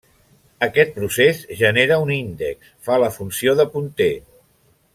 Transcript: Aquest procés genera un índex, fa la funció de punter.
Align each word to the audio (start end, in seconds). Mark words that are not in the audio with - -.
Aquest 0.67 0.95
procés 0.95 1.43
genera 1.59 1.99
un 2.05 2.13
índex, 2.15 2.71
fa 2.89 2.99
la 3.05 3.11
funció 3.19 3.55
de 3.61 3.67
punter. 3.77 4.13